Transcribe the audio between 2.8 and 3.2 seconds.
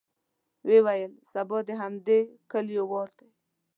وار